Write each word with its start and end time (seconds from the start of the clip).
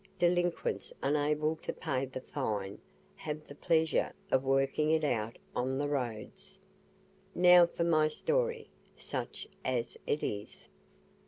Delinquents 0.17 0.91
unable 1.03 1.55
to 1.57 1.71
pay 1.71 2.05
the 2.07 2.21
fine, 2.21 2.79
have 3.17 3.45
the 3.45 3.53
pleasure 3.53 4.11
of 4.31 4.43
working 4.43 4.89
it 4.89 5.03
out 5.03 5.37
on 5.55 5.77
the 5.77 5.87
roads. 5.87 6.59
Now 7.35 7.67
for 7.67 7.83
my 7.83 8.07
story 8.07 8.67
such 8.95 9.47
as 9.63 9.99
it 10.07 10.23
is. 10.23 10.67